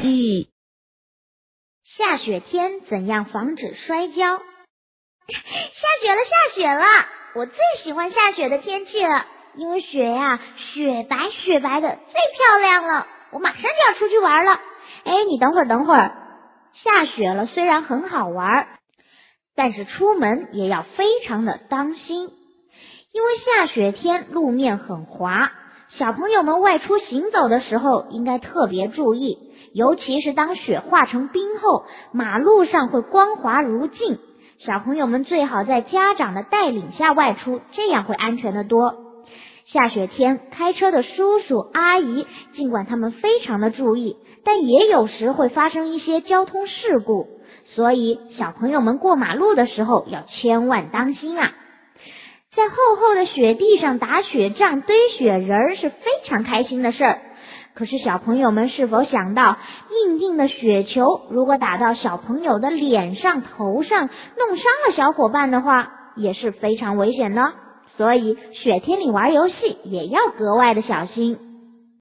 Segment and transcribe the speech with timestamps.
[0.00, 0.46] 教育。
[1.84, 4.14] 下雪天怎样防止摔跤？
[5.28, 6.84] 下雪了，下雪了！
[7.34, 13.06] 我最喜欢下雪的天气了，因为雪呀，雪白雪白的，最漂亮了。
[13.32, 14.60] 我马上就要出去玩了。
[15.04, 16.16] 哎，你等会儿，等会儿。
[16.72, 18.78] 下雪了，虽然很好玩，
[19.54, 22.30] 但是出门也要非常的当心，
[23.12, 25.52] 因为下雪天路面很滑。
[25.98, 29.38] 小朋友们外出行走的时候，应该特别注意，
[29.72, 34.20] 尤其是当雪化成冰后，马路上会光滑如镜。
[34.58, 38.94] 小朋友们最好在家长的带领下外出，这样会安全的多。
[39.64, 47.26] 下雪天开车的叔叔阿姨，尽管他们非常的注意，但也有时会发生一些交通事故，
[47.64, 51.52] 所以小朋友们过马路的时候要千万当心啊！
[52.56, 57.20] 在厚厚的雪地上打雪仗、堆雪人儿是非常开心的事儿。
[57.74, 59.56] 可是小朋友们是否想到，
[60.04, 67.52] 硬硬的雪球如果打到小朋友的脸上、头上，弄伤了小伙伴的话，也是非常危险呢。
[67.96, 71.38] 所以雪天里玩游戏也要格外的小心。